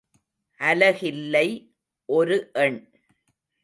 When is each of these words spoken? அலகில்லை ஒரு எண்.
அலகில்லை 0.59 1.47
ஒரு 2.09 2.37
எண். 2.53 2.79